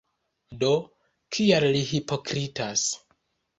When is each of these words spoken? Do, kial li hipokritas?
Do, 0.63 0.71
kial 1.37 1.67
li 1.77 1.83
hipokritas? 1.93 2.89